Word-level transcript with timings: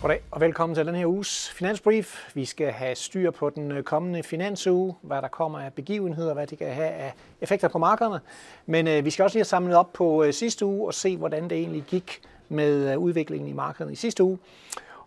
Goddag 0.00 0.20
og 0.30 0.40
velkommen 0.40 0.74
til 0.74 0.86
den 0.86 0.94
her 0.94 1.06
uges 1.06 1.50
Finansbrief. 1.50 2.34
Vi 2.34 2.44
skal 2.44 2.72
have 2.72 2.94
styr 2.94 3.30
på 3.30 3.50
den 3.50 3.72
øh, 3.72 3.82
kommende 3.82 4.22
finansuge, 4.22 4.94
hvad 5.02 5.22
der 5.22 5.28
kommer 5.28 5.58
af 5.58 5.72
begivenheder, 5.72 6.34
hvad 6.34 6.46
det 6.46 6.58
kan 6.58 6.72
have 6.72 6.88
af 6.88 7.14
effekter 7.40 7.68
på 7.68 7.78
markederne. 7.78 8.20
Men 8.66 8.88
øh, 8.88 9.04
vi 9.04 9.10
skal 9.10 9.22
også 9.22 9.34
lige 9.34 9.40
have 9.40 9.44
samlet 9.44 9.76
op 9.76 9.92
på 9.92 10.24
øh, 10.24 10.32
sidste 10.32 10.66
uge 10.66 10.86
og 10.86 10.94
se, 10.94 11.16
hvordan 11.16 11.50
det 11.50 11.58
egentlig 11.58 11.82
gik 11.82 12.20
med 12.48 12.92
øh, 12.92 12.98
udviklingen 12.98 13.48
i 13.48 13.52
markederne 13.52 13.92
i 13.92 13.96
sidste 13.96 14.24
uge. 14.24 14.38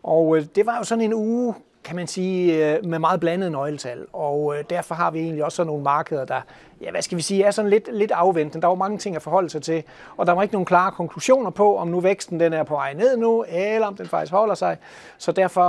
Og 0.04 0.38
øh, 0.38 0.46
det 0.56 0.66
var 0.66 0.78
jo 0.78 0.84
sådan 0.84 1.04
en 1.04 1.14
uge, 1.14 1.56
kan 1.84 1.96
man 1.96 2.08
sige, 2.08 2.76
øh, 2.76 2.86
med 2.86 3.00
meget 3.00 3.20
blandet 3.20 3.52
nøgletal. 3.52 4.06
Og 4.14 4.58
øh, 4.58 4.64
derfor 4.70 4.96
har 4.96 5.12
vi 5.12 5.20
egentlig 5.20 5.44
også 5.44 5.56
sådan 5.56 5.68
nogle 5.68 5.84
markeder, 5.84 6.26
der, 6.26 6.42
ja, 6.82 6.92
hvad 6.92 7.02
skal 7.02 7.18
vi 7.18 7.22
sige, 7.22 7.44
er 7.44 7.52
sådan 7.52 7.70
lidt, 7.70 7.90
lidt 7.94 8.12
afventende. 8.12 8.62
Der 8.62 8.68
var 8.68 8.76
mange 8.76 8.98
ting 8.98 9.16
at 9.16 9.22
forholde 9.22 9.50
sig 9.50 9.62
til, 9.62 9.84
og 10.18 10.28
der 10.28 10.34
var 10.34 10.42
ikke 10.42 10.54
nogen 10.54 10.66
klare 10.66 10.92
konklusioner 10.92 11.50
på, 11.50 11.78
om 11.78 11.88
nu 11.88 12.00
væksten 12.00 12.40
den 12.40 12.54
er 12.54 12.64
på 12.64 12.74
vej 12.74 12.94
ned 12.94 13.18
nu, 13.18 13.46
eller 13.50 13.88
om 13.88 13.96
den 13.96 14.08
faktisk 14.08 14.32
holder 14.32 14.56
sig. 14.56 14.78
Så 15.18 15.32
derfor 15.32 15.62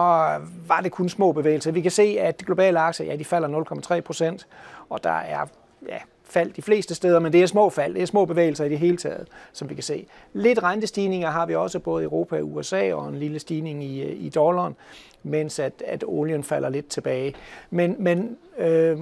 var 0.66 0.80
det 0.80 0.92
kun 0.92 1.08
små 1.08 1.32
bevægelser. 1.32 1.72
Vi 1.72 1.80
kan 1.80 1.90
se, 1.90 2.16
at 2.20 2.40
de 2.40 2.44
globale 2.44 2.80
aktier, 2.80 3.06
ja, 3.06 3.16
de 3.16 3.24
falder 3.24 3.64
0,3 3.96 4.00
procent, 4.00 4.46
og 4.90 5.04
der 5.04 5.10
er 5.10 5.46
ja, 5.88 5.98
fald 6.32 6.52
de 6.52 6.62
fleste 6.62 6.94
steder, 6.94 7.18
men 7.18 7.32
det 7.32 7.42
er 7.42 7.46
små 7.46 7.70
fald, 7.70 7.94
det 7.94 8.02
er 8.02 8.06
små 8.06 8.24
bevægelser 8.24 8.64
i 8.64 8.68
det 8.68 8.78
hele 8.78 8.96
taget, 8.96 9.28
som 9.52 9.70
vi 9.70 9.74
kan 9.74 9.82
se. 9.82 10.06
Lidt 10.32 10.62
rentestigninger 10.62 11.30
har 11.30 11.46
vi 11.46 11.54
også 11.54 11.78
både 11.78 12.02
i 12.02 12.04
Europa 12.04 12.36
og 12.36 12.54
USA, 12.54 12.94
og 12.94 13.08
en 13.08 13.18
lille 13.18 13.38
stigning 13.38 13.84
i, 13.84 14.02
øh, 14.02 14.24
i 14.24 14.28
dollaren, 14.28 14.76
mens 15.22 15.58
at, 15.58 15.82
at 15.86 16.04
olien 16.06 16.44
falder 16.44 16.68
lidt 16.68 16.88
tilbage. 16.88 17.34
Men, 17.70 17.96
men 17.98 18.36
øh, 18.58 18.98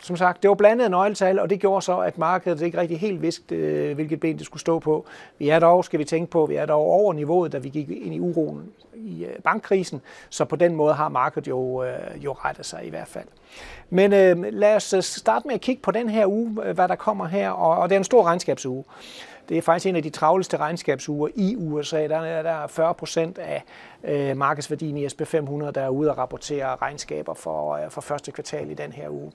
som 0.00 0.16
sagt, 0.16 0.42
det 0.42 0.48
var 0.48 0.54
blandet 0.54 0.90
nøgletal, 0.90 1.38
og 1.38 1.50
det 1.50 1.60
gjorde 1.60 1.82
så, 1.82 1.98
at 1.98 2.18
markedet 2.18 2.62
ikke 2.62 2.78
rigtig 2.78 3.00
helt 3.00 3.22
vidste, 3.22 3.54
øh, 3.54 3.94
hvilket 3.94 4.20
ben 4.20 4.38
det 4.38 4.46
skulle 4.46 4.60
stå 4.60 4.78
på. 4.78 5.06
Vi 5.38 5.48
er 5.48 5.58
dog, 5.58 5.84
skal 5.84 5.98
vi 5.98 6.04
tænke 6.04 6.30
på, 6.30 6.46
vi 6.46 6.54
er 6.54 6.66
dog 6.66 6.86
over 6.86 7.12
niveauet, 7.12 7.52
da 7.52 7.58
vi 7.58 7.68
gik 7.68 7.90
ind 7.90 8.14
i 8.14 8.20
uroen 8.20 8.72
i 8.94 9.24
øh, 9.24 9.42
bankkrisen, 9.44 10.00
så 10.28 10.44
på 10.44 10.56
den 10.56 10.74
måde 10.74 10.94
har 10.94 11.08
markedet 11.08 11.48
jo, 11.48 11.84
øh, 11.84 12.24
jo 12.24 12.32
rettet 12.32 12.66
sig 12.66 12.86
i 12.86 12.90
hvert 12.90 13.08
fald. 13.08 13.26
Men 13.90 14.12
øh, 14.12 14.44
lad 14.52 14.76
os 14.76 14.94
starte 15.00 15.46
med 15.46 15.54
at 15.54 15.60
kigge 15.60 15.82
på 15.82 15.90
den 15.90 16.08
her 16.08 16.26
uge, 16.26 16.50
hvad 16.50 16.88
der 16.88 16.96
kommer 16.96 17.26
her, 17.26 17.50
og, 17.50 17.76
og 17.78 17.88
det 17.88 17.94
er 17.94 17.98
en 17.98 18.04
stor 18.04 18.22
regnskabsuge. 18.22 18.84
Det 19.48 19.58
er 19.58 19.62
faktisk 19.62 19.86
en 19.86 19.96
af 19.96 20.02
de 20.02 20.10
travleste 20.10 20.56
regnskabsuger 20.56 21.28
i 21.34 21.56
USA. 21.56 22.08
Der 22.08 22.18
er, 22.18 22.42
der 22.42 22.66
40 22.66 22.94
procent 22.94 23.38
af 23.38 23.64
øh, 24.04 24.36
markedsværdien 24.36 24.96
i 24.96 25.08
SP 25.12 25.20
500, 25.24 25.72
der 25.72 25.80
er 25.80 25.88
ude 25.88 26.10
og 26.10 26.18
rapportere 26.18 26.76
regnskaber 26.82 27.34
for, 27.34 27.74
øh, 27.74 27.90
for 27.90 28.00
første 28.00 28.32
kvartal 28.32 28.70
i 28.70 28.74
den 28.74 28.92
her 28.92 29.08
uge. 29.08 29.32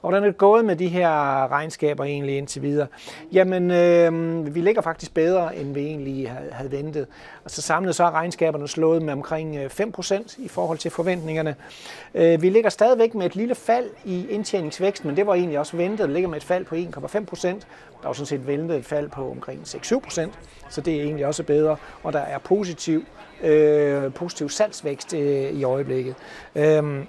Og 0.00 0.10
hvordan 0.10 0.22
er 0.22 0.26
det 0.26 0.38
gået 0.38 0.64
med 0.64 0.76
de 0.76 0.88
her 0.88 1.10
regnskaber 1.52 2.04
egentlig 2.04 2.36
indtil 2.36 2.62
videre? 2.62 2.86
Jamen, 3.32 3.70
øh, 3.70 4.54
vi 4.54 4.60
ligger 4.60 4.82
faktisk 4.82 5.14
bedre, 5.14 5.56
end 5.56 5.74
vi 5.74 5.80
egentlig 5.80 6.30
havde, 6.30 6.52
havde 6.52 6.72
ventet. 6.72 7.06
Altså 7.44 7.62
samlet 7.62 7.94
så 7.94 8.04
er 8.04 8.10
regnskaberne 8.10 8.68
slået 8.68 9.02
med 9.02 9.12
omkring 9.12 9.56
øh, 9.56 9.70
5 9.70 9.92
procent 9.92 10.38
i 10.38 10.48
forhold 10.48 10.78
til 10.78 10.90
forventningerne. 10.90 11.56
Øh, 12.14 12.42
vi 12.42 12.50
ligger 12.50 12.70
stadigvæk 12.70 13.14
med 13.14 13.26
et 13.26 13.36
lille 13.36 13.54
fald 13.54 13.90
i 14.04 14.26
indtjeningsvækst, 14.26 15.04
men 15.04 15.16
det 15.16 15.26
var 15.26 15.34
egentlig 15.34 15.58
også 15.58 15.76
ventet. 15.76 15.98
Det 15.98 16.10
ligger 16.10 16.28
med 16.28 16.36
et 16.36 16.44
fald 16.44 16.64
på 16.64 16.74
1,5 16.74 17.24
procent. 17.24 17.66
Der 18.02 18.08
var 18.08 18.12
sådan 18.12 18.26
set 18.26 18.46
ventet 18.46 18.76
et 18.76 18.84
fald 18.84 19.08
på 19.08 19.30
omkring 19.30 19.51
6-7 19.64 20.00
procent, 20.00 20.38
så 20.68 20.80
det 20.80 20.96
er 20.96 21.02
egentlig 21.02 21.26
også 21.26 21.42
bedre. 21.42 21.76
Og 22.02 22.12
der 22.12 22.18
er 22.18 22.38
positiv, 22.38 23.04
øh, 23.42 24.12
positiv 24.12 24.48
salgsvækst 24.48 25.14
øh, 25.14 25.50
i 25.50 25.64
øjeblikket. 25.64 26.14
Øh, 26.56 27.04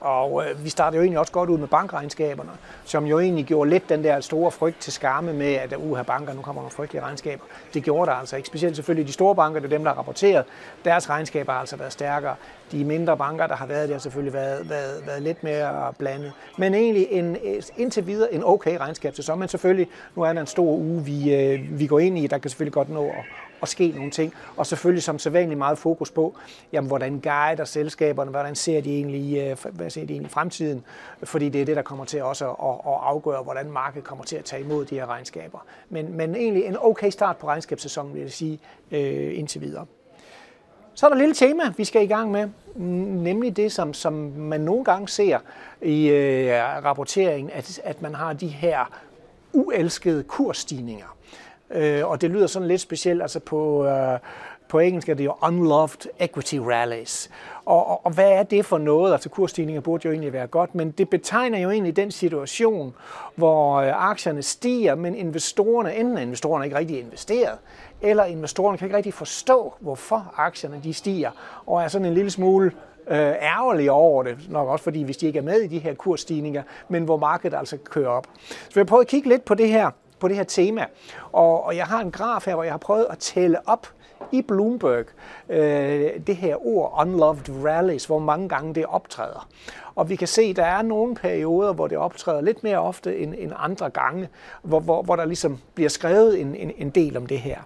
og 0.00 0.44
øh, 0.46 0.64
vi 0.64 0.70
startede 0.70 0.96
jo 0.96 1.02
egentlig 1.02 1.18
også 1.18 1.32
godt 1.32 1.50
ud 1.50 1.58
med 1.58 1.68
bankregnskaberne, 1.68 2.50
som 2.84 3.06
jo 3.06 3.18
egentlig 3.18 3.44
gjorde 3.44 3.70
lidt 3.70 3.88
den 3.88 4.04
der 4.04 4.20
store 4.20 4.50
frygt 4.50 4.80
til 4.80 4.92
skamme 4.92 5.32
med, 5.32 5.52
at 5.54 5.74
uha 5.78 6.02
banker, 6.02 6.34
nu 6.34 6.42
kommer 6.42 6.62
nogle 6.62 6.72
frygtelige 6.72 7.02
regnskaber. 7.02 7.44
Det 7.74 7.82
gjorde 7.82 8.10
der 8.10 8.16
altså 8.16 8.36
ikke. 8.36 8.46
Specielt 8.46 8.76
selvfølgelig 8.76 9.06
de 9.06 9.12
store 9.12 9.34
banker, 9.34 9.60
det 9.60 9.72
er 9.72 9.76
dem, 9.76 9.84
der 9.84 9.90
har 9.90 9.98
rapporteret. 9.98 10.44
Deres 10.84 11.10
regnskaber 11.10 11.52
har 11.52 11.60
altså 11.60 11.76
været 11.76 11.92
stærkere. 11.92 12.34
De 12.72 12.84
mindre 12.84 13.16
banker, 13.16 13.46
der 13.46 13.56
har 13.56 13.66
været 13.66 13.88
der, 13.88 13.94
har 13.94 14.00
selvfølgelig 14.00 14.34
været, 14.34 14.70
været, 14.70 15.06
været 15.06 15.22
lidt 15.22 15.44
mere 15.44 15.92
blandet. 15.98 16.32
Men 16.58 16.74
egentlig 16.74 17.06
en, 17.10 17.36
indtil 17.76 18.06
videre 18.06 18.34
en 18.34 18.44
okay 18.44 18.76
regnskab 18.76 19.14
så 19.14 19.34
Men 19.34 19.48
selvfølgelig, 19.48 19.88
nu 20.16 20.22
er 20.22 20.32
der 20.32 20.40
en 20.40 20.46
stor 20.46 20.72
uge, 20.72 21.04
vi, 21.04 21.34
øh, 21.34 21.78
vi 21.78 21.86
går 21.86 21.98
ind 21.98 22.18
i. 22.18 22.26
Der 22.26 22.38
kan 22.38 22.50
selvfølgelig 22.50 22.72
godt 22.72 22.88
nå 22.88 23.04
at, 23.04 23.24
at 23.62 23.68
ske 23.68 23.92
nogle 23.96 24.10
ting. 24.10 24.34
Og 24.56 24.66
selvfølgelig 24.66 25.02
som 25.02 25.18
sædvanligt 25.18 25.58
meget 25.58 25.78
fokus 25.78 26.10
på, 26.10 26.36
jamen, 26.72 26.88
hvordan 26.88 27.20
guider 27.20 27.64
selskaberne, 27.64 28.30
hvordan 28.30 28.54
ser 28.54 28.80
de 28.80 28.94
egentlig, 28.94 29.38
øh, 29.38 29.74
hvad 29.74 29.90
ser 29.90 30.04
de 30.04 30.12
egentlig 30.12 30.30
i 30.30 30.32
fremtiden, 30.32 30.84
fordi 31.22 31.48
det 31.48 31.60
er 31.60 31.64
det, 31.64 31.76
der 31.76 31.82
kommer 31.82 32.04
til 32.04 32.22
også 32.22 32.50
at, 32.50 32.92
at 32.92 32.98
afgøre, 33.02 33.42
hvordan 33.42 33.70
markedet 33.70 34.04
kommer 34.04 34.24
til 34.24 34.36
at 34.36 34.44
tage 34.44 34.62
imod 34.62 34.84
de 34.84 34.94
her 34.94 35.06
regnskaber. 35.06 35.58
Men, 35.88 36.16
men 36.16 36.34
egentlig 36.34 36.64
en 36.64 36.76
okay 36.80 37.10
start 37.10 37.36
på 37.36 37.46
regnskabssæsonen, 37.46 38.14
vil 38.14 38.22
jeg 38.22 38.32
sige, 38.32 38.58
øh, 38.90 39.38
indtil 39.38 39.60
videre. 39.60 39.86
Så 40.94 41.06
er 41.06 41.10
der 41.10 41.16
et 41.16 41.20
lille 41.20 41.34
tema, 41.34 41.62
vi 41.76 41.84
skal 41.84 42.02
i 42.02 42.06
gang 42.06 42.30
med, 42.30 42.48
nemlig 42.74 43.56
det, 43.56 43.72
som, 43.72 43.94
som 43.94 44.12
man 44.36 44.60
nogle 44.60 44.84
gange 44.84 45.08
ser 45.08 45.38
i 45.82 46.08
øh, 46.08 46.52
rapporteringen, 46.84 47.50
at, 47.50 47.80
at 47.84 48.02
man 48.02 48.14
har 48.14 48.32
de 48.32 48.48
her 48.48 48.84
uelskede 49.52 50.22
kursstigninger. 50.22 51.16
Øh, 51.70 52.08
og 52.08 52.20
det 52.20 52.30
lyder 52.30 52.46
sådan 52.46 52.68
lidt 52.68 52.80
specielt, 52.80 53.22
altså 53.22 53.40
på, 53.40 53.86
øh, 53.86 54.18
på 54.68 54.78
engelsk 54.78 55.08
er 55.08 55.14
det 55.14 55.24
jo 55.24 55.34
unloved 55.42 56.08
equity 56.18 56.56
rallies. 56.56 57.30
Og, 57.64 57.86
og, 57.86 58.06
og 58.06 58.12
hvad 58.12 58.30
er 58.32 58.42
det 58.42 58.66
for 58.66 58.78
noget? 58.78 59.12
Altså 59.12 59.28
kursstigninger 59.28 59.80
burde 59.80 60.06
jo 60.06 60.12
egentlig 60.12 60.32
være 60.32 60.46
godt, 60.46 60.74
men 60.74 60.90
det 60.90 61.10
betegner 61.10 61.58
jo 61.58 61.70
egentlig 61.70 61.96
den 61.96 62.10
situation, 62.10 62.94
hvor 63.34 63.74
øh, 63.74 64.10
aktierne 64.10 64.42
stiger, 64.42 64.94
men 64.94 65.14
investorerne, 65.14 65.96
enten 65.96 66.18
er 66.18 66.22
investorerne 66.22 66.64
ikke 66.64 66.78
rigtig 66.78 67.00
investeret, 67.00 67.58
eller 68.02 68.24
investorerne 68.24 68.78
kan 68.78 68.86
ikke 68.86 68.96
rigtig 68.96 69.14
forstå, 69.14 69.74
hvorfor 69.80 70.34
aktierne 70.36 70.80
de 70.84 70.94
stiger, 70.94 71.30
og 71.66 71.82
er 71.82 71.88
sådan 71.88 72.06
en 72.06 72.14
lille 72.14 72.30
smule 72.30 72.72
øh, 73.10 73.16
ærgerlige 73.42 73.92
over 73.92 74.22
det, 74.22 74.38
nok 74.48 74.68
også 74.68 74.82
fordi 74.82 75.02
hvis 75.02 75.16
de 75.16 75.26
ikke 75.26 75.38
er 75.38 75.42
med 75.42 75.60
i 75.60 75.66
de 75.66 75.78
her 75.78 75.94
kursstigninger, 75.94 76.62
men 76.88 77.04
hvor 77.04 77.16
markedet 77.16 77.58
altså 77.58 77.76
kører 77.76 78.08
op. 78.08 78.26
Så 78.48 78.74
vi 78.74 78.80
har 78.80 78.84
prøvet 78.84 79.04
at 79.04 79.08
kigge 79.08 79.28
lidt 79.28 79.44
på 79.44 79.54
det 79.54 79.68
her 79.68 79.90
på 80.20 80.28
det 80.28 80.36
her 80.36 80.44
tema. 80.44 80.86
Og, 81.32 81.64
og 81.64 81.76
jeg 81.76 81.86
har 81.86 82.00
en 82.00 82.10
graf 82.10 82.44
her, 82.46 82.54
hvor 82.54 82.64
jeg 82.64 82.72
har 82.72 82.78
prøvet 82.78 83.06
at 83.10 83.18
tælle 83.18 83.68
op 83.68 83.86
i 84.32 84.42
Bloomberg 84.42 85.04
øh, 85.48 86.10
det 86.26 86.36
her 86.36 86.66
ord 86.66 86.94
unloved 87.00 87.64
rallies, 87.64 88.04
hvor 88.04 88.18
mange 88.18 88.48
gange 88.48 88.74
det 88.74 88.86
optræder. 88.86 89.48
Og 89.94 90.08
vi 90.08 90.16
kan 90.16 90.28
se, 90.28 90.42
at 90.42 90.56
der 90.56 90.64
er 90.64 90.82
nogle 90.82 91.14
perioder, 91.14 91.72
hvor 91.72 91.86
det 91.86 91.98
optræder 91.98 92.40
lidt 92.40 92.62
mere 92.62 92.78
ofte 92.78 93.18
end, 93.18 93.34
end 93.38 93.52
andre 93.56 93.90
gange, 93.90 94.28
hvor, 94.62 94.80
hvor, 94.80 95.02
hvor 95.02 95.16
der 95.16 95.24
ligesom 95.24 95.58
bliver 95.74 95.90
skrevet 95.90 96.40
en, 96.40 96.54
en, 96.54 96.72
en 96.76 96.90
del 96.90 97.16
om 97.16 97.26
det 97.26 97.38
her. 97.38 97.58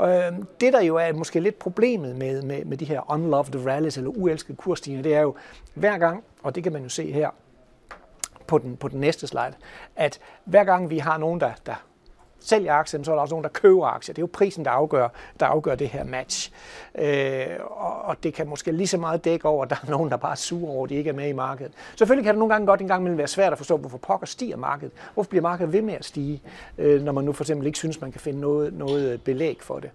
Øh, 0.00 0.32
det, 0.60 0.72
der 0.72 0.82
jo 0.82 0.96
er 0.96 1.12
måske 1.12 1.40
lidt 1.40 1.58
problemet 1.58 2.16
med, 2.16 2.42
med, 2.42 2.64
med 2.64 2.76
de 2.76 2.84
her 2.84 3.10
unloved 3.12 3.66
rallies 3.66 3.96
eller 3.96 4.10
uelskede 4.10 4.56
kursstigninger, 4.56 5.02
det 5.02 5.14
er 5.14 5.20
jo 5.20 5.34
hver 5.74 5.98
gang, 5.98 6.24
og 6.42 6.54
det 6.54 6.62
kan 6.62 6.72
man 6.72 6.82
jo 6.82 6.88
se 6.88 7.12
her 7.12 7.30
på 8.46 8.58
den, 8.58 8.76
på 8.76 8.88
den 8.88 9.00
næste 9.00 9.26
slide, 9.26 9.54
at 9.96 10.18
hver 10.44 10.64
gang 10.64 10.90
vi 10.90 10.98
har 10.98 11.18
nogen, 11.18 11.40
der, 11.40 11.50
der 11.66 11.74
sælger 12.44 12.72
aktier, 12.72 13.02
så 13.02 13.10
er 13.10 13.14
der 13.14 13.22
også 13.22 13.32
nogen, 13.32 13.44
der 13.44 13.50
køber 13.50 13.86
aktier. 13.86 14.14
Det 14.14 14.18
er 14.18 14.22
jo 14.22 14.30
prisen, 14.32 14.64
der 14.64 14.70
afgør, 14.70 15.08
der 15.40 15.46
afgør 15.46 15.74
det 15.74 15.88
her 15.88 16.04
match. 16.04 16.52
Øh, 16.94 17.46
og, 17.70 18.02
og 18.02 18.16
det 18.22 18.34
kan 18.34 18.48
måske 18.48 18.72
lige 18.72 18.86
så 18.86 18.98
meget 18.98 19.24
dække 19.24 19.48
over, 19.48 19.64
at 19.64 19.70
der 19.70 19.76
er 19.86 19.90
nogen, 19.90 20.10
der 20.10 20.16
bare 20.16 20.32
er 20.32 20.36
sure 20.36 20.70
over, 20.72 20.84
at 20.84 20.90
de 20.90 20.94
ikke 20.94 21.10
er 21.10 21.14
med 21.14 21.28
i 21.28 21.32
markedet. 21.32 21.72
Selvfølgelig 21.96 22.24
kan 22.24 22.34
det 22.34 22.38
nogle 22.38 22.54
gange 22.54 22.66
godt 22.66 22.80
en 22.80 22.88
gang 22.88 23.00
imellem 23.00 23.18
være 23.18 23.28
svært 23.28 23.52
at 23.52 23.58
forstå, 23.58 23.76
hvorfor 23.76 23.98
pokker 23.98 24.26
stiger 24.26 24.56
markedet. 24.56 24.92
Hvorfor 25.14 25.28
bliver 25.28 25.42
markedet 25.42 25.72
ved 25.72 25.82
med 25.82 25.94
at 25.94 26.04
stige, 26.04 26.42
øh, 26.78 27.02
når 27.02 27.12
man 27.12 27.24
nu 27.24 27.32
for 27.32 27.44
eksempel 27.44 27.66
ikke 27.66 27.78
synes, 27.78 28.00
man 28.00 28.12
kan 28.12 28.20
finde 28.20 28.40
noget, 28.40 28.72
noget 28.72 29.12
øh, 29.12 29.18
belæg 29.18 29.58
for 29.60 29.78
det. 29.78 29.90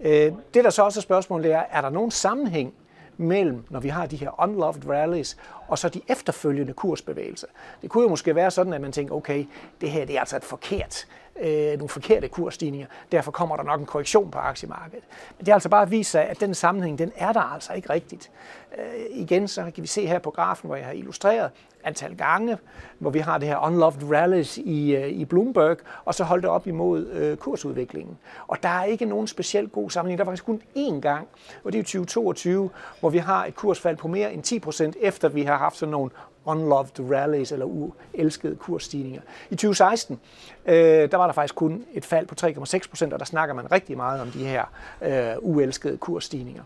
Øh, 0.00 0.32
det, 0.54 0.64
der 0.64 0.70
så 0.70 0.82
også 0.82 1.00
er 1.00 1.02
spørgsmålet, 1.02 1.52
er, 1.52 1.62
er 1.70 1.80
der 1.80 1.90
nogen 1.90 2.10
sammenhæng 2.10 2.74
mellem, 3.16 3.64
når 3.70 3.80
vi 3.80 3.88
har 3.88 4.06
de 4.06 4.16
her 4.16 4.42
unloved 4.42 4.88
rallies, 4.88 5.36
og 5.68 5.78
så 5.78 5.88
de 5.88 6.00
efterfølgende 6.08 6.72
kursbevægelser. 6.72 7.46
Det 7.82 7.90
kunne 7.90 8.02
jo 8.02 8.08
måske 8.08 8.34
være 8.34 8.50
sådan, 8.50 8.72
at 8.72 8.80
man 8.80 8.92
tænker, 8.92 9.14
okay, 9.14 9.46
det 9.80 9.90
her 9.90 10.04
det 10.04 10.16
er 10.16 10.20
altså 10.20 10.36
et 10.36 10.44
forkert, 10.44 11.06
øh, 11.40 11.78
nogle 11.78 11.88
forkerte 11.88 12.28
kursstigninger, 12.28 12.86
derfor 13.12 13.32
kommer 13.32 13.56
der 13.56 13.62
nok 13.62 13.80
en 13.80 13.86
korrektion 13.86 14.30
på 14.30 14.38
aktiemarkedet. 14.38 15.04
Men 15.38 15.40
det 15.40 15.48
har 15.48 15.54
altså 15.54 15.68
bare 15.68 15.90
vist 15.90 16.10
sig, 16.10 16.24
at 16.24 16.40
den 16.40 16.54
sammenhæng, 16.54 16.98
den 16.98 17.12
er 17.16 17.32
der 17.32 17.40
altså 17.40 17.72
ikke 17.72 17.90
rigtigt. 17.90 18.30
Øh, 18.78 18.84
igen, 19.10 19.48
så 19.48 19.62
kan 19.74 19.82
vi 19.82 19.86
se 19.86 20.06
her 20.06 20.18
på 20.18 20.30
grafen, 20.30 20.68
hvor 20.68 20.76
jeg 20.76 20.86
har 20.86 20.92
illustreret 20.92 21.50
antal 21.84 22.16
gange, 22.16 22.58
hvor 22.98 23.10
vi 23.10 23.18
har 23.18 23.38
det 23.38 23.48
her 23.48 23.66
unloved 23.66 24.10
rallies 24.12 24.58
i, 24.58 24.96
øh, 24.96 25.08
i 25.08 25.24
Bloomberg, 25.24 25.76
og 26.04 26.14
så 26.14 26.24
holdt 26.24 26.42
det 26.42 26.50
op 26.50 26.66
imod 26.66 27.06
øh, 27.06 27.36
kursudviklingen. 27.36 28.18
Og 28.46 28.62
der 28.62 28.68
er 28.68 28.84
ikke 28.84 29.04
nogen 29.04 29.26
specielt 29.26 29.72
god 29.72 29.90
sammenhæng. 29.90 30.18
Der 30.18 30.24
var 30.24 30.32
faktisk 30.32 30.44
kun 30.44 30.62
én 30.76 31.00
gang, 31.00 31.28
og 31.64 31.72
det 31.72 31.78
er 31.78 31.82
2022, 31.82 32.70
hvor 33.00 33.10
vi 33.10 33.18
har 33.18 33.44
et 33.46 33.54
kursfald 33.54 33.96
på 33.96 34.08
mere 34.08 34.32
end 34.32 34.42
10 34.42 34.58
procent, 34.58 34.96
efter 35.00 35.28
vi 35.28 35.42
har 35.42 35.53
har 35.54 35.64
haft 35.64 35.76
sådan 35.76 35.90
nogle 35.90 36.10
unloved 36.44 37.00
rallies 37.10 37.52
eller 37.52 37.66
uelskede 37.66 38.56
kursstigninger. 38.56 39.20
I 39.50 39.54
2016, 39.54 40.20
øh, 40.66 40.74
der 40.74 41.16
var 41.16 41.26
der 41.26 41.32
faktisk 41.32 41.54
kun 41.54 41.84
et 41.92 42.04
fald 42.04 42.26
på 42.26 42.34
3,6 42.40 42.88
procent, 42.88 43.12
og 43.12 43.18
der 43.18 43.24
snakker 43.24 43.54
man 43.54 43.72
rigtig 43.72 43.96
meget 43.96 44.20
om 44.20 44.30
de 44.30 44.44
her 44.44 44.64
øh, 45.02 45.36
uelskede 45.38 45.96
kursstigninger. 45.96 46.62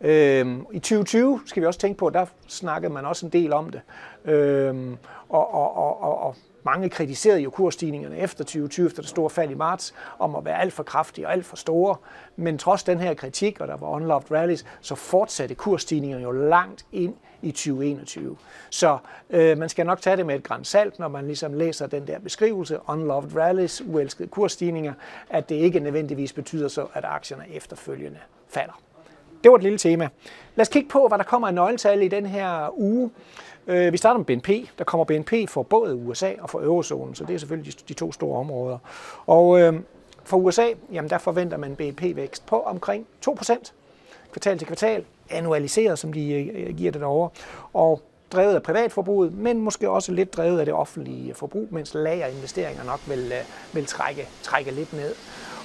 Øh, 0.00 0.56
I 0.72 0.78
2020 0.78 1.40
skal 1.46 1.60
vi 1.62 1.66
også 1.66 1.80
tænke 1.80 1.98
på, 1.98 2.10
der 2.10 2.26
snakkede 2.46 2.92
man 2.92 3.04
også 3.04 3.26
en 3.26 3.32
del 3.32 3.52
om 3.52 3.70
det. 3.70 3.80
Øh, 4.32 4.96
og, 5.28 5.54
og, 5.54 5.76
og, 5.76 6.22
og 6.22 6.36
Mange 6.66 6.88
kritiserede 6.88 7.40
jo 7.40 7.50
kursstigningerne 7.50 8.16
efter 8.16 8.44
2020, 8.44 8.86
efter 8.86 9.02
det 9.02 9.08
store 9.08 9.30
fald 9.30 9.50
i 9.50 9.54
marts, 9.54 9.94
om 10.18 10.36
at 10.36 10.44
være 10.44 10.60
alt 10.60 10.72
for 10.72 10.82
kraftige 10.82 11.26
og 11.26 11.32
alt 11.32 11.46
for 11.46 11.56
store. 11.56 11.96
Men 12.36 12.58
trods 12.58 12.82
den 12.82 13.00
her 13.00 13.14
kritik, 13.14 13.60
og 13.60 13.68
der 13.68 13.76
var 13.76 13.88
unloved 13.88 14.30
rallies, 14.30 14.66
så 14.80 14.94
fortsatte 14.94 15.54
kursstigningerne 15.54 16.22
jo 16.22 16.30
langt 16.30 16.86
ind 16.92 17.14
i 17.44 17.50
2021. 17.50 18.36
Så 18.70 18.98
øh, 19.30 19.58
man 19.58 19.68
skal 19.68 19.86
nok 19.86 20.00
tage 20.00 20.16
det 20.16 20.26
med 20.26 20.34
et 20.34 20.42
gran 20.42 20.64
salt, 20.64 20.98
når 20.98 21.08
man 21.08 21.26
ligesom 21.26 21.54
læser 21.54 21.86
den 21.86 22.06
der 22.06 22.18
beskrivelse, 22.18 22.78
unloved 22.88 23.36
rallies, 23.36 23.82
uelskede 23.86 24.28
kursstigninger, 24.28 24.92
at 25.30 25.48
det 25.48 25.54
ikke 25.54 25.80
nødvendigvis 25.80 26.32
betyder 26.32 26.68
så, 26.68 26.86
at 26.94 27.04
aktierne 27.04 27.44
efterfølgende 27.50 28.18
falder. 28.48 28.80
Det 29.44 29.50
var 29.50 29.56
et 29.56 29.62
lille 29.62 29.78
tema. 29.78 30.08
Lad 30.54 30.62
os 30.62 30.68
kigge 30.68 30.88
på, 30.88 31.08
hvad 31.08 31.18
der 31.18 31.24
kommer 31.24 31.48
af 31.48 31.54
nøgletal 31.54 32.02
i 32.02 32.08
den 32.08 32.26
her 32.26 32.78
uge. 32.80 33.10
Øh, 33.66 33.92
vi 33.92 33.96
starter 33.96 34.18
med 34.18 34.26
BNP. 34.26 34.48
Der 34.78 34.84
kommer 34.84 35.04
BNP 35.04 35.32
for 35.48 35.62
både 35.62 35.94
USA 35.94 36.32
og 36.40 36.50
for 36.50 36.60
eurozonen, 36.60 37.14
så 37.14 37.24
det 37.24 37.34
er 37.34 37.38
selvfølgelig 37.38 37.88
de 37.88 37.94
to 37.94 38.12
store 38.12 38.38
områder. 38.38 38.78
Og 39.26 39.60
øh, 39.60 39.74
for 40.24 40.36
USA, 40.36 40.66
jamen 40.92 41.10
der 41.10 41.18
forventer 41.18 41.56
man 41.56 41.76
BNP-vækst 41.76 42.46
på 42.46 42.60
omkring 42.60 43.06
2% 43.28 43.72
kvartal 44.32 44.58
til 44.58 44.66
kvartal, 44.66 45.04
annualiseret, 45.30 45.98
som 45.98 46.12
de 46.12 46.32
øh, 46.32 46.76
giver 46.76 46.92
det 46.92 47.00
derovre. 47.00 47.30
Og 47.72 48.02
drevet 48.32 48.54
af 48.54 48.62
privatforbruget, 48.62 49.34
men 49.34 49.60
måske 49.60 49.90
også 49.90 50.12
lidt 50.12 50.36
drevet 50.36 50.58
af 50.58 50.64
det 50.64 50.74
offentlige 50.74 51.34
forbrug, 51.34 51.68
mens 51.70 51.94
lagerinvesteringer 51.94 52.84
nok 52.84 53.00
vil, 53.06 53.32
øh, 53.32 53.74
vil 53.74 53.86
trække, 53.86 54.28
trække 54.42 54.70
lidt 54.70 54.92
ned. 54.92 55.14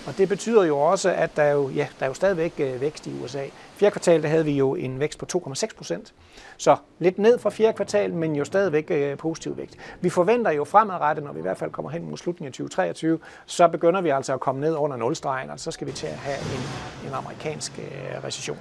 Og 0.08 0.18
det 0.18 0.30
betyder 0.30 0.64
jo 0.64 0.78
også, 0.78 1.10
at 1.10 1.36
der 1.36 1.44
er 1.44 1.52
jo, 1.52 1.70
ja, 1.70 1.88
der 2.00 2.06
er 2.06 2.10
jo 2.10 2.14
stadigvæk 2.14 2.54
øh, 2.60 2.82
vækst 2.82 3.08
i 3.08 3.12
USA. 3.24 3.44
Fjerde 3.76 3.92
kvartal 3.92 4.24
der 4.24 4.30
havde 4.30 4.46
vi 4.46 4.52
jo 4.52 4.76
en 4.76 5.00
vækst 5.00 5.20
på 5.20 5.26
2,6 5.48 5.68
procent. 5.78 6.14
Så 6.58 6.76
lidt 7.00 7.18
ned 7.18 7.40
fra 7.40 7.50
fjerde 7.50 7.74
kvartal, 7.74 8.14
men 8.14 8.36
jo 8.36 8.46
stadigvæk 8.46 9.18
positiv 9.18 9.58
vækst. 9.58 9.78
Vi 10.02 10.10
forventer 10.10 10.52
jo 10.52 10.64
fremadrettet, 10.64 11.26
når 11.26 11.34
vi 11.34 11.40
i 11.40 11.42
hvert 11.42 11.58
fald 11.58 11.72
kommer 11.72 11.92
hen 11.92 12.10
mod 12.10 12.18
slutningen 12.18 12.48
af 12.48 12.54
2023, 12.54 13.20
så 13.46 13.68
begynder 13.68 14.02
vi 14.02 14.10
altså 14.10 14.34
at 14.34 14.40
komme 14.40 14.62
ned 14.62 14.76
under 14.76 14.98
nulstregen, 14.98 15.50
og 15.50 15.60
så 15.60 15.72
skal 15.72 15.88
vi 15.88 15.92
til 15.92 16.08
at 16.08 16.14
have 16.14 16.38
en, 16.38 16.62
en 17.08 17.14
amerikansk 17.14 17.80
recession. 18.24 18.58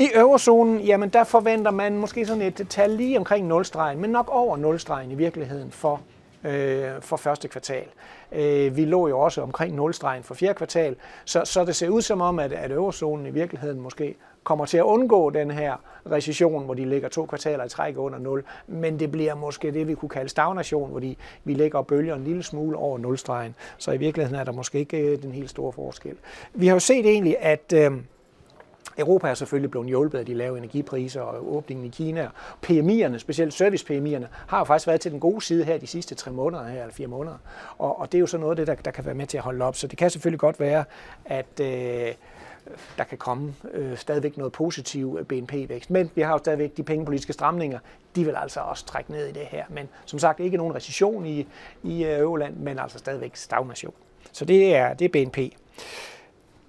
I 0.00 0.10
eurozonen, 0.14 0.80
jamen 0.80 1.08
der 1.08 1.24
forventer 1.24 1.70
man 1.70 1.96
måske 1.96 2.26
sådan 2.26 2.42
et 2.42 2.66
tal 2.68 2.90
lige 2.90 3.18
omkring 3.18 3.46
nulstregen, 3.46 4.00
men 4.00 4.10
nok 4.10 4.28
over 4.32 4.56
nulstregen 4.56 5.10
i 5.10 5.14
virkeligheden 5.14 5.70
for 5.70 6.00
øh, 6.44 6.90
for 7.00 7.16
første 7.16 7.48
kvartal. 7.48 7.84
Øh, 8.32 8.76
vi 8.76 8.84
lå 8.84 9.08
jo 9.08 9.20
også 9.20 9.42
omkring 9.42 9.74
nulstregen 9.74 10.22
for 10.22 10.34
fjerde 10.34 10.54
kvartal, 10.54 10.96
så, 11.24 11.42
så 11.44 11.64
det 11.64 11.76
ser 11.76 11.88
ud 11.88 12.02
som 12.02 12.20
om, 12.20 12.38
at, 12.38 12.52
at 12.52 12.70
eurozonen 12.70 13.26
i 13.26 13.30
virkeligheden 13.30 13.80
måske 13.80 14.14
kommer 14.44 14.66
til 14.66 14.76
at 14.76 14.82
undgå 14.82 15.30
den 15.30 15.50
her 15.50 15.74
recession, 16.10 16.64
hvor 16.64 16.74
de 16.74 16.84
ligger 16.84 17.08
to 17.08 17.26
kvartaler 17.26 17.64
i 17.64 17.68
træk 17.68 17.98
under 17.98 18.18
0, 18.18 18.44
men 18.66 19.00
det 19.00 19.12
bliver 19.12 19.34
måske 19.34 19.70
det, 19.70 19.88
vi 19.88 19.94
kunne 19.94 20.08
kalde 20.08 20.28
stagnation, 20.28 20.90
hvor 20.90 21.00
de, 21.00 21.16
vi 21.44 21.54
ligger 21.54 21.78
og 21.78 21.86
bølger 21.86 22.14
en 22.14 22.24
lille 22.24 22.42
smule 22.42 22.76
over 22.76 22.98
nulstregen. 22.98 23.54
Så 23.78 23.92
i 23.92 23.96
virkeligheden 23.96 24.40
er 24.40 24.44
der 24.44 24.52
måske 24.52 24.78
ikke 24.78 24.98
øh, 24.98 25.22
den 25.22 25.32
helt 25.32 25.50
store 25.50 25.72
forskel. 25.72 26.16
Vi 26.54 26.66
har 26.66 26.74
jo 26.74 26.80
set 26.80 27.06
egentlig, 27.06 27.36
at 27.40 27.72
øh, 27.74 27.92
Europa 29.00 29.28
er 29.28 29.34
selvfølgelig 29.34 29.70
blevet 29.70 29.88
hjulpet 29.88 30.18
af 30.18 30.26
de 30.26 30.34
lave 30.34 30.58
energipriser 30.58 31.20
og 31.20 31.56
åbningen 31.56 31.86
i 31.86 31.88
Kina. 31.88 32.28
PMI'erne, 32.66 33.18
specielt 33.18 33.54
service-PMI'erne, 33.54 34.26
har 34.46 34.58
jo 34.58 34.64
faktisk 34.64 34.86
været 34.86 35.00
til 35.00 35.12
den 35.12 35.20
gode 35.20 35.42
side 35.42 35.64
her 35.64 35.78
de 35.78 35.86
sidste 35.86 36.14
tre 36.14 36.30
måneder, 36.30 36.68
her, 36.68 36.80
eller 36.80 36.94
fire 36.94 37.06
måneder. 37.06 37.36
Og, 37.78 37.98
og 37.98 38.12
det 38.12 38.18
er 38.18 38.20
jo 38.20 38.26
så 38.26 38.38
noget 38.38 38.50
af 38.50 38.56
det, 38.56 38.66
der, 38.66 38.74
der 38.74 38.90
kan 38.90 39.04
være 39.04 39.14
med 39.14 39.26
til 39.26 39.36
at 39.36 39.44
holde 39.44 39.64
op. 39.64 39.76
Så 39.76 39.86
det 39.86 39.98
kan 39.98 40.10
selvfølgelig 40.10 40.40
godt 40.40 40.60
være, 40.60 40.84
at 41.24 41.60
øh, 41.60 42.14
der 42.98 43.04
kan 43.04 43.18
komme 43.18 43.54
øh, 43.72 43.96
stadigvæk 43.96 44.36
noget 44.36 44.52
positiv 44.52 45.24
BNP-vækst. 45.28 45.90
Men 45.90 46.10
vi 46.14 46.22
har 46.22 46.32
jo 46.32 46.38
stadigvæk 46.38 46.76
de 46.76 46.82
pengepolitiske 46.82 47.32
stramninger. 47.32 47.78
De 48.16 48.24
vil 48.24 48.34
altså 48.36 48.60
også 48.60 48.86
trække 48.86 49.12
ned 49.12 49.26
i 49.26 49.32
det 49.32 49.46
her. 49.46 49.64
Men 49.68 49.88
som 50.04 50.18
sagt, 50.18 50.40
ikke 50.40 50.56
nogen 50.56 50.74
recession 50.74 51.26
i, 51.26 51.46
i 51.82 52.04
øh, 52.04 52.18
Øverland, 52.18 52.56
men 52.56 52.78
altså 52.78 52.98
stadigvæk 52.98 53.36
stagnation. 53.36 53.94
Så 54.32 54.44
det 54.44 54.74
er, 54.74 54.94
det 54.94 55.04
er 55.04 55.08
BNP. 55.08 55.38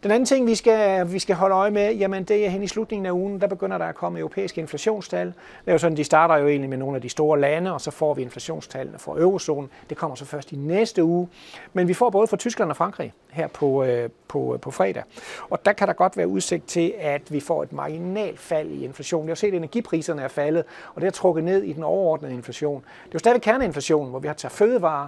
Den 0.03 0.11
anden 0.11 0.25
ting, 0.25 0.47
vi 0.47 0.55
skal, 0.55 1.11
vi 1.11 1.19
skal 1.19 1.35
holde 1.35 1.55
øje 1.55 1.71
med, 1.71 1.95
jamen 1.95 2.23
det 2.23 2.45
er 2.45 2.49
hen 2.49 2.63
i 2.63 2.67
slutningen 2.67 3.05
af 3.05 3.11
ugen, 3.11 3.41
der 3.41 3.47
begynder 3.47 3.77
der 3.77 3.85
at 3.85 3.95
komme 3.95 4.19
europæiske 4.19 4.61
inflationstal. 4.61 5.27
Det 5.27 5.35
er 5.67 5.71
jo 5.71 5.77
sådan, 5.77 5.97
de 5.97 6.03
starter 6.03 6.37
jo 6.37 6.47
egentlig 6.47 6.69
med 6.69 6.77
nogle 6.77 6.95
af 6.95 7.01
de 7.01 7.09
store 7.09 7.39
lande, 7.39 7.73
og 7.73 7.81
så 7.81 7.91
får 7.91 8.13
vi 8.13 8.21
inflationstallene 8.21 8.99
for 8.99 9.17
eurozonen. 9.17 9.69
Det 9.89 9.97
kommer 9.97 10.15
så 10.15 10.25
først 10.25 10.51
i 10.51 10.55
næste 10.55 11.03
uge. 11.03 11.27
Men 11.73 11.87
vi 11.87 11.93
får 11.93 12.09
både 12.09 12.27
fra 12.27 12.37
Tyskland 12.37 12.69
og 12.69 12.77
Frankrig 12.77 13.13
her 13.31 13.47
på, 13.47 13.83
øh, 13.83 14.09
på, 14.27 14.53
øh, 14.53 14.59
på 14.59 14.71
fredag. 14.71 15.03
Og 15.49 15.65
der 15.65 15.73
kan 15.73 15.87
der 15.87 15.93
godt 15.93 16.17
være 16.17 16.27
udsigt 16.27 16.67
til, 16.67 16.93
at 16.99 17.31
vi 17.31 17.39
får 17.39 17.63
et 17.63 17.73
marginalt 17.73 18.39
fald 18.39 18.69
i 18.69 18.83
inflationen. 18.83 19.27
Vi 19.27 19.31
har 19.31 19.35
set, 19.35 19.47
at 19.47 19.53
energipriserne 19.53 20.21
er 20.21 20.27
faldet, 20.27 20.63
og 20.95 21.01
det 21.01 21.03
har 21.03 21.11
trukket 21.11 21.43
ned 21.43 21.63
i 21.63 21.73
den 21.73 21.83
overordnede 21.83 22.33
inflation. 22.33 22.81
Det 22.81 23.09
er 23.09 23.13
jo 23.13 23.19
stadig 23.19 23.41
kerneinflation, 23.41 24.09
hvor 24.09 24.19
vi 24.19 24.27
har 24.27 24.33
taget 24.33 24.51
fødevarer 24.51 25.07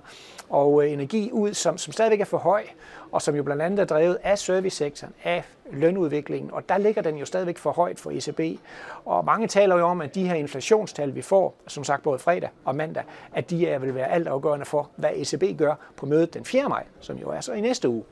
og 0.50 0.86
øh, 0.86 0.92
energi 0.92 1.30
ud, 1.32 1.54
som, 1.54 1.78
som 1.78 1.94
stadigvæk 1.94 2.22
er 2.22 2.26
for 2.26 2.38
høj, 2.38 2.64
og 3.12 3.22
som 3.22 3.36
jo 3.36 3.44
blandt 3.44 3.62
andet 3.62 3.80
er 3.80 3.86
drevet 3.86 4.18
af 4.24 4.40
servicesektoren, 4.40 5.14
af 5.24 5.44
lønudviklingen, 5.74 6.52
og 6.52 6.70
der 6.70 6.78
ligger 6.78 7.02
den 7.02 7.18
jo 7.18 7.26
stadigvæk 7.26 7.58
for 7.58 7.72
højt 7.72 8.00
for 8.00 8.12
ECB. 8.12 8.60
Og 9.06 9.26
mange 9.26 9.48
taler 9.48 9.78
jo 9.78 9.86
om, 9.86 10.02
at 10.02 10.16
de 10.16 10.28
her 10.28 10.36
inflationstal, 10.36 11.16
vi 11.16 11.22
får, 11.22 11.56
som 11.68 11.84
sagt 11.84 12.04
både 12.04 12.20
fredag 12.20 12.50
og 12.66 12.76
mandag, 12.76 13.04
at 13.34 13.50
de 13.50 13.68
er, 13.68 13.80
vil 13.80 13.96
være 13.96 14.12
altafgørende 14.12 14.66
for, 14.66 14.90
hvad 14.96 15.10
ECB 15.16 15.58
gør 15.58 15.76
på 15.98 16.06
mødet 16.06 16.34
den 16.34 16.46
4. 16.46 16.70
maj, 16.70 16.84
som 17.00 17.18
jo 17.18 17.30
er 17.30 17.42
så 17.42 17.54
i 17.54 17.62
næste 17.62 17.90
uge 17.90 18.04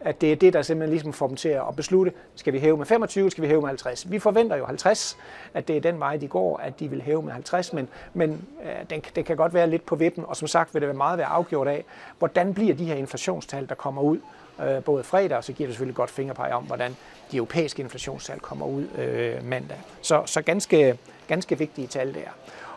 at 0.00 0.20
det 0.20 0.32
er 0.32 0.36
det, 0.36 0.52
der 0.52 0.62
simpelthen 0.62 0.90
ligesom 0.90 1.12
får 1.12 1.26
dem 1.26 1.36
til 1.36 1.48
at 1.48 1.76
beslutte, 1.76 2.12
skal 2.34 2.52
vi 2.52 2.58
hæve 2.58 2.76
med 2.76 2.86
25, 2.86 3.30
skal 3.30 3.42
vi 3.42 3.48
hæve 3.48 3.60
med 3.60 3.68
50. 3.68 4.10
Vi 4.10 4.18
forventer 4.18 4.56
jo 4.56 4.66
50, 4.66 5.18
at 5.54 5.68
det 5.68 5.76
er 5.76 5.80
den 5.80 6.00
vej, 6.00 6.16
de 6.16 6.28
går, 6.28 6.56
at 6.56 6.80
de 6.80 6.88
vil 6.88 7.02
hæve 7.02 7.22
med 7.22 7.32
50, 7.32 7.72
men, 7.72 7.88
men 8.14 8.46
øh, 8.64 8.90
den, 8.90 9.02
det 9.16 9.24
kan 9.24 9.36
godt 9.36 9.54
være 9.54 9.70
lidt 9.70 9.86
på 9.86 9.96
vippen, 9.96 10.24
og 10.26 10.36
som 10.36 10.48
sagt 10.48 10.74
vil 10.74 10.82
det 10.82 10.88
være 10.88 10.96
meget 10.96 11.18
være 11.18 11.26
afgjort 11.26 11.68
af, 11.68 11.84
hvordan 12.18 12.54
bliver 12.54 12.74
de 12.74 12.84
her 12.84 12.94
inflationstal, 12.94 13.68
der 13.68 13.74
kommer 13.74 14.02
ud 14.02 14.18
øh, 14.62 14.82
både 14.84 15.04
fredag, 15.04 15.36
og 15.36 15.44
så 15.44 15.52
giver 15.52 15.66
det 15.66 15.74
selvfølgelig 15.74 15.96
godt 15.96 16.10
fingerpege 16.10 16.54
om, 16.54 16.64
hvordan 16.64 16.96
de 17.32 17.36
europæiske 17.36 17.82
inflationstal 17.82 18.40
kommer 18.40 18.66
ud 18.66 18.84
øh, 18.98 19.44
mandag. 19.44 19.78
Så, 20.02 20.22
så 20.26 20.42
ganske, 20.42 20.98
ganske 21.28 21.58
vigtige 21.58 21.86
tal 21.86 22.14
der. 22.14 22.28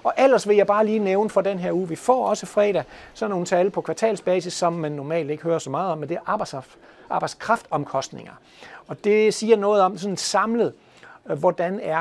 Og 0.04 0.13
ellers 0.18 0.48
vil 0.48 0.57
jeg 0.57 0.68
bare 0.68 0.86
lige 0.86 1.00
nævne 1.00 1.30
for 1.30 1.42
den 1.42 1.60
her 1.60 1.72
uge, 1.72 1.89
vi 1.89 1.95
får 1.95 2.28
også 2.28 2.45
fredag 2.45 2.83
sådan 3.13 3.30
nogle 3.30 3.45
tal 3.45 3.69
på 3.69 3.81
kvartalsbasis, 3.81 4.54
som 4.54 4.74
man 4.74 4.92
normalt 4.92 5.31
ikke 5.31 5.44
hører 5.44 5.60
så 5.60 5.69
meget 5.69 5.92
om, 5.92 5.98
men 5.98 6.10
det 6.10 6.18
er 6.18 6.56
arbejdskraftomkostninger. 7.10 8.33
Og 8.88 9.04
det 9.04 9.33
siger 9.33 9.57
noget 9.57 9.81
om 9.81 9.98
sådan 9.98 10.18
samlet, 10.18 10.74
øh, 11.30 11.39
hvordan 11.39 11.80
er 11.83 12.00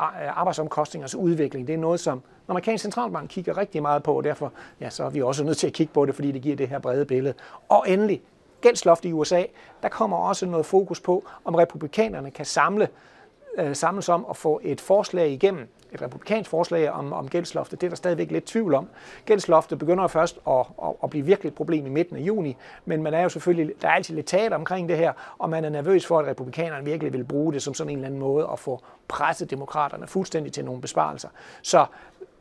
øh, 0.00 0.38
arbejdsomkostningers 0.38 1.14
udvikling. 1.14 1.66
Det 1.66 1.74
er 1.74 1.78
noget, 1.78 2.00
som 2.00 2.20
den 2.20 2.50
amerikanske 2.52 2.82
centralbank 2.82 3.28
kigger 3.28 3.56
rigtig 3.56 3.82
meget 3.82 4.02
på, 4.02 4.16
og 4.16 4.24
derfor 4.24 4.52
ja, 4.80 4.90
så 4.90 5.04
er 5.04 5.10
vi 5.10 5.22
også 5.22 5.44
nødt 5.44 5.58
til 5.58 5.66
at 5.66 5.72
kigge 5.72 5.92
på 5.92 6.06
det, 6.06 6.14
fordi 6.14 6.32
det 6.32 6.42
giver 6.42 6.56
det 6.56 6.68
her 6.68 6.78
brede 6.78 7.04
billede. 7.04 7.34
Og 7.68 7.84
endelig, 7.88 8.22
gældsloft 8.60 9.04
i 9.04 9.12
USA, 9.12 9.44
der 9.82 9.88
kommer 9.88 10.16
også 10.16 10.46
noget 10.46 10.66
fokus 10.66 11.00
på, 11.00 11.24
om 11.44 11.54
republikanerne 11.54 12.30
kan 12.30 12.44
samle, 12.44 12.88
øh, 13.58 13.76
samles 13.76 14.08
om 14.08 14.26
at 14.30 14.36
få 14.36 14.60
et 14.62 14.80
forslag 14.80 15.30
igennem, 15.30 15.68
et 15.92 16.02
republikansk 16.02 16.50
forslag 16.50 16.90
om, 16.90 17.12
om 17.12 17.28
gældsloftet. 17.28 17.80
Det 17.80 17.86
er 17.86 17.90
der 17.90 17.96
stadigvæk 17.96 18.30
lidt 18.30 18.44
tvivl 18.44 18.74
om. 18.74 18.88
Gældsloftet 19.24 19.78
begynder 19.78 20.06
først 20.06 20.38
at, 20.48 20.66
at, 20.82 20.90
at 21.02 21.10
blive 21.10 21.24
virkelig 21.24 21.48
et 21.48 21.54
problem 21.54 21.86
i 21.86 21.88
midten 21.88 22.16
af 22.16 22.20
juni, 22.20 22.56
men 22.84 23.02
man 23.02 23.14
er 23.14 23.22
jo 23.22 23.28
selvfølgelig, 23.28 23.74
der 23.82 23.88
er 23.88 23.92
altid 23.92 24.14
lidt 24.14 24.26
teater 24.26 24.56
omkring 24.56 24.88
det 24.88 24.96
her, 24.96 25.12
og 25.38 25.50
man 25.50 25.64
er 25.64 25.68
nervøs 25.68 26.06
for, 26.06 26.18
at 26.18 26.26
republikanerne 26.26 26.84
virkelig 26.84 27.12
vil 27.12 27.24
bruge 27.24 27.52
det 27.52 27.62
som 27.62 27.74
sådan 27.74 27.90
en 27.90 27.98
eller 27.98 28.06
anden 28.06 28.20
måde 28.20 28.48
at 28.52 28.58
få 28.58 28.82
presset 29.08 29.50
demokraterne 29.50 30.06
fuldstændig 30.06 30.52
til 30.52 30.64
nogle 30.64 30.80
besparelser. 30.80 31.28
Så 31.62 31.86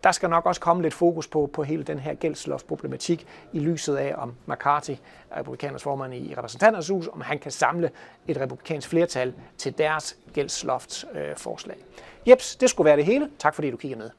der 0.03 0.11
skal 0.11 0.29
nok 0.29 0.45
også 0.45 0.61
komme 0.61 0.81
lidt 0.81 0.93
fokus 0.93 1.27
på, 1.27 1.49
på 1.53 1.63
hele 1.63 1.83
den 1.83 1.99
her 1.99 2.13
gældsloftproblematik 2.13 3.27
i 3.53 3.59
lyset 3.59 3.95
af, 3.95 4.13
om 4.17 4.35
McCarthy, 4.45 4.93
republikaners 5.37 5.83
formand 5.83 6.13
i 6.13 6.33
repræsentanternes 6.37 6.89
hus, 6.89 7.07
om 7.07 7.21
han 7.21 7.39
kan 7.39 7.51
samle 7.51 7.91
et 8.27 8.37
republikansk 8.37 8.89
flertal 8.89 9.33
til 9.57 9.77
deres 9.77 10.17
gældsloftsforslag. 10.33 11.77
Øh, 11.77 11.83
Jeps, 12.27 12.55
det 12.55 12.69
skulle 12.69 12.85
være 12.85 12.97
det 12.97 13.05
hele. 13.05 13.29
Tak 13.39 13.55
fordi 13.55 13.71
du 13.71 13.77
kiggede 13.77 13.99
med. 13.99 14.09